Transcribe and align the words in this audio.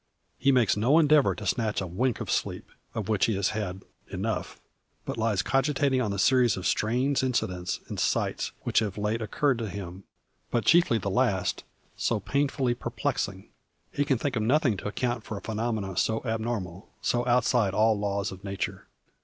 He 0.39 0.51
makes 0.51 0.75
no 0.75 0.97
endeavour 0.97 1.35
to 1.35 1.45
snatch 1.45 1.79
a 1.79 1.85
wink 1.85 2.19
of 2.19 2.31
sleep, 2.31 2.71
of 2.95 3.07
which 3.07 3.25
he 3.25 3.35
has 3.35 3.49
had 3.49 3.83
enough; 4.09 4.59
but 5.05 5.15
lies 5.15 5.43
cogitating 5.43 6.01
on 6.01 6.09
the 6.09 6.17
series 6.17 6.57
of 6.57 6.65
strange 6.65 7.21
incidents 7.21 7.81
and 7.87 7.99
sights 7.99 8.51
which 8.63 8.79
have 8.79 8.97
late 8.97 9.21
occurred 9.21 9.59
to 9.59 9.69
him, 9.69 10.03
but 10.49 10.65
chiefly 10.65 10.97
the 10.97 11.11
last, 11.11 11.63
so 11.95 12.19
painfully 12.19 12.73
perplexing. 12.73 13.49
He 13.91 14.03
can 14.03 14.17
think 14.17 14.35
of 14.35 14.41
nothing 14.41 14.75
to 14.77 14.87
account 14.87 15.23
for 15.23 15.37
a 15.37 15.41
phenomenon 15.41 15.95
so 15.97 16.23
abnormal, 16.25 16.89
so 17.03 17.23
outside 17.27 17.75
all 17.75 17.93
laws 17.93 18.31
of 18.31 18.43
nature. 18.43 18.87